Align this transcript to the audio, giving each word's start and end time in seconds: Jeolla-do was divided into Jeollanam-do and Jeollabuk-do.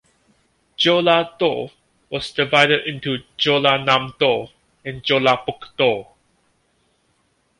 Jeolla-do 0.79 1.69
was 2.09 2.31
divided 2.31 2.87
into 2.87 3.21
Jeollanam-do 3.37 4.47
and 4.83 5.03
Jeollabuk-do. 5.03 6.07